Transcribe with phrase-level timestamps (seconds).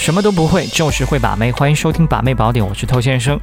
[0.00, 1.52] 什么都不会，就是会把妹。
[1.52, 3.38] 欢迎收听《把妹宝典》，我是偷先生。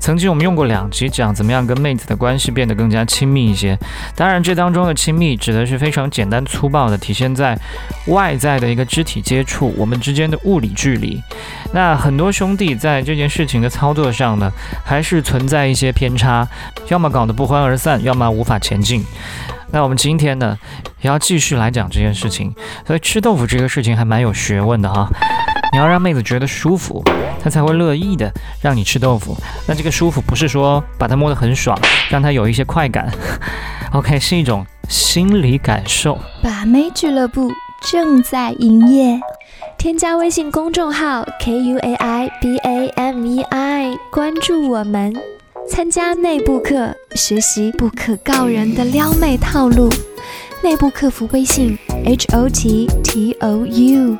[0.00, 3.78] 曾经我们用过两集讲怎么样跟妹子的关系变得更加亲密一些。
[4.16, 7.56] 当然，这当中的亲密指的是非常简单粗暴的，体现在
[8.08, 11.22] 外在的一个肢体接触，我们之间的物理距离。
[11.72, 14.50] 那很多兄弟在这件事情的操作上呢，
[14.84, 16.44] 还是存在一些偏差，
[16.88, 19.06] 要么搞得不欢而散，要么无法前进。
[19.70, 20.58] 那我们今天呢，
[21.02, 22.52] 也要继续来讲这件事情。
[22.84, 25.08] 所以吃豆腐这个事情还蛮有学问的哈。
[25.72, 27.02] 你要让妹子觉得舒服，
[27.42, 29.36] 她才会乐意的让你吃豆腐。
[29.66, 31.78] 那这个舒服不是说把她摸得很爽，
[32.10, 33.08] 让她有一些快感。
[33.92, 36.18] OK，是一种心理感受。
[36.42, 37.52] 把妹俱乐部
[37.90, 39.20] 正在营业，
[39.78, 45.14] 添加微信公众号 K U A I B A M E I，关注我们，
[45.68, 49.88] 参加内部课，学习不可告人的撩妹套路。
[50.62, 54.18] 内部客服微信 H O T T O U。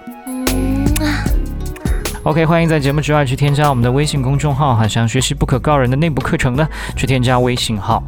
[2.22, 8.02] OK，欢迎在节目之外去添加我们的微信公众号哈，想学习不可告人的内部课程呢，去添加微信号。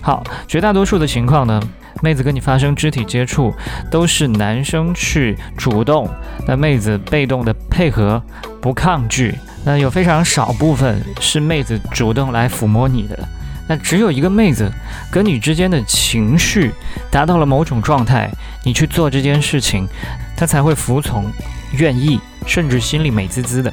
[0.00, 1.62] 好，绝大多数的情况呢，
[2.00, 3.52] 妹子跟你发生肢体接触，
[3.90, 6.08] 都是男生去主动，
[6.46, 8.22] 那妹子被动的配合，
[8.58, 9.34] 不抗拒。
[9.66, 13.28] 那有非常少部分是妹子主动来抚摸你的，
[13.68, 14.72] 那只有一个妹子
[15.10, 16.72] 跟你之间的情绪
[17.10, 18.30] 达到了某种状态，
[18.64, 19.86] 你去做这件事情，
[20.34, 21.30] 她才会服从，
[21.72, 22.18] 愿意。
[22.46, 23.72] 甚至心里美滋滋的。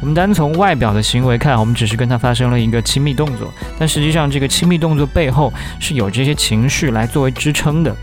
[0.00, 5.50] 我们单从外表的行为看，我们只是跟他发生了一个亲密动作，但实际上这个亲密动作背后
[5.80, 7.94] 是有这些情绪来作为支撑的。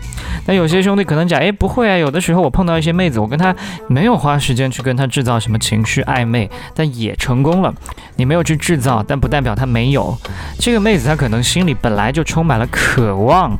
[0.44, 3.54] 那有些兄弟可能讲，哎，不会啊，有的时候我碰到一些妹子，我跟她
[3.86, 7.72] 没有花时间去跟她制造什么情绪暧昧，但也成功了。
[8.16, 10.18] 你没有去制造，但不代表她没有。
[10.58, 13.56] 这个妹子她可能心里本来就充满了渴望。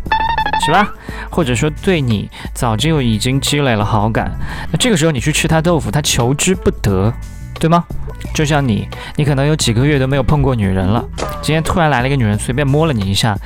[0.65, 0.93] 是吧？
[1.31, 4.31] 或者说对你早就已经积累了好感，
[4.71, 7.13] 那这个时候你去吃他豆腐，他求之不得，
[7.59, 7.85] 对吗？
[8.33, 11.05] 就像你，你可能有几个月都没有碰过女人了，
[11.43, 13.37] 今天突然来了一个女人，随便摸了你一下，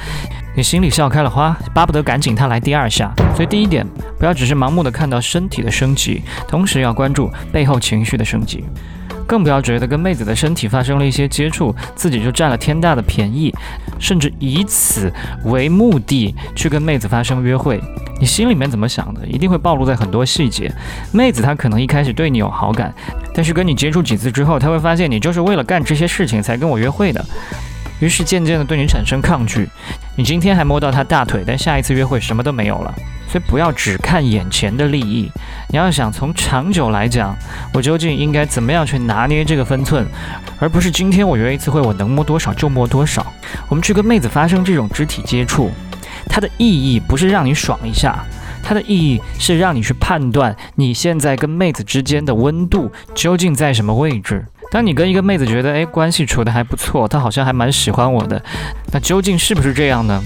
[0.55, 3.13] 你心里笑开了花，巴不得赶紧她来第二下。
[3.35, 3.87] 所以第一点，
[4.19, 8.65] 不要只是盲目的看到身体的升级，同时要关注背后情绪的升级。
[9.29, 13.55] 更不要觉得跟妹子的身体发生了一些接触，自己就占了天大的便宜，
[14.01, 15.13] 甚至以此
[15.45, 17.79] 为目的去跟妹子发生约会。
[18.19, 20.73] 你心里面怎么想的，一定会暴露在很多细节。
[21.13, 22.93] 妹子她可能一开始对你有好感，
[23.35, 27.23] 但是跟你接触几次之后，她会发现你就是为了干这些事情才跟我约会的，
[28.01, 29.69] 于是渐渐的对你产生抗拒。
[30.17, 32.95] 你今天还摸到她大腿，但下一次约会什么都没有了。
[33.31, 35.31] 所以不要只看眼前的利益，
[35.69, 37.37] 你要想从长久来讲，
[37.75, 40.07] 我究竟应该怎么样去拿捏这个分寸，
[40.59, 43.27] 而不是今天我约一次会，我能摸多少就摸多少。
[43.69, 45.71] 我们去跟妹子发生这种肢体接触，
[46.27, 48.25] 它的意义不是让你爽一下，
[48.63, 54.45] 它的意义是让你去判断你现在跟妹子之间的温度究竟在什么位置。
[54.71, 58.43] 当你跟一个妹子觉得，哎，关系处得还不错，她好像还蛮喜欢我的，
[58.93, 60.23] 那究竟是不是这样呢？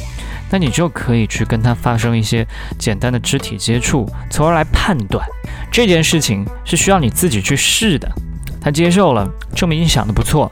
[0.52, 2.46] 那你就可以去跟他发生一些
[2.78, 5.26] 简单的肢体接触，从而来判断
[5.70, 8.06] 这件事情是需要你自己去试的。
[8.60, 9.26] 他接受了，
[9.56, 10.46] 证明你想的不错；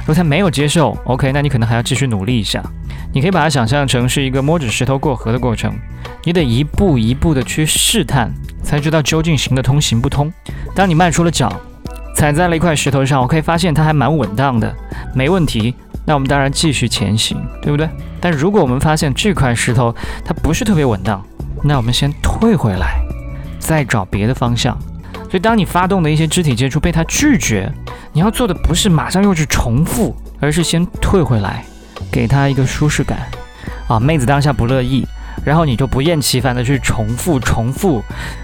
[0.00, 2.62] 如果他没有接受，OK，那你可能还要继续努力一下。
[3.12, 5.72] 你可以把它想象成是一个摸着石头过河的过程，
[6.24, 10.30] 你得一步一步的去试探，才知道究竟行得通行不通。
[10.74, 11.48] 当你迈出了脚，
[12.16, 14.74] 踩在了一块石头上，我可以发现它还蛮稳当的，
[15.14, 15.74] 没问题。
[16.04, 17.88] 那我们当然继续前行，对不对？
[18.20, 19.94] 但如果我们发现这块石头
[20.24, 21.24] 它不是特别稳当，
[21.62, 23.00] 那我们先退回来，
[23.58, 24.78] 再找别的方向。
[25.30, 27.72] 所以，当你发动的一些肢体接触被他拒绝，
[28.12, 31.64] 你要做的不是马上又去重复，而是先退回来，
[32.12, 33.18] 给他一个舒适感。
[33.88, 35.06] 啊，妹子当下不乐意，
[35.44, 38.02] 然后你就不厌其烦的去重复、重复，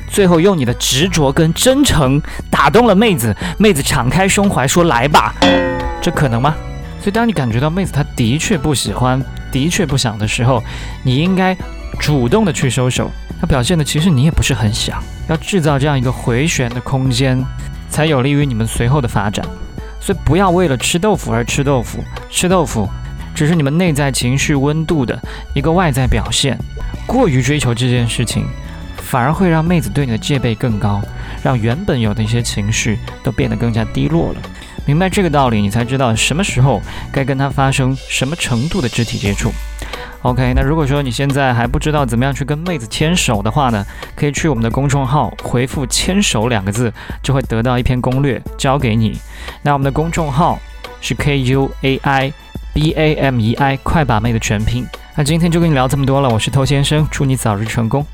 [0.08, 5.34] 最后用你的执着跟真诚打动了妹子，妹子敞开胸怀说：“来吧。”
[6.02, 6.54] 这可能吗？
[7.00, 10.62] 所以，当你感觉到妹子她的确不喜欢、的确不想的时候，
[11.02, 11.56] 你应该
[11.98, 13.10] 主动的去收手。
[13.40, 17.42] 她表现的其实你也不是很想要制造这样一个回旋的空间，
[17.88, 19.42] 才有利于你们随后的发展。
[19.98, 22.86] 所以，不要为了吃豆腐而吃豆腐，吃豆腐
[23.34, 25.18] 只是你们内在情绪温度的
[25.54, 26.58] 一个外在表现。
[27.06, 28.44] 过于追求这件事情，
[28.96, 31.00] 反而会让妹子对你的戒备更高，
[31.42, 34.40] 让原本有的一些情绪都变得更加低落了。
[34.90, 36.82] 明白这个道理，你才知道什么时候
[37.12, 39.52] 该跟他发生什么程度的肢体接触。
[40.22, 46.92] OK，那如果说你现在还不知道怎么样去跟妹子牵手的话呢，可以去我们的公众号回复“牵手”两个字，
[47.22, 49.16] 就会得到一篇攻略交给你。
[49.62, 50.58] 那我们的公众号
[51.00, 52.32] 是 K U A I。
[52.72, 54.84] B A M E I，快把妹的全拼。
[55.16, 58.04] 那今天就跟你聊这么多了，我是偷先生，祝你早日成功。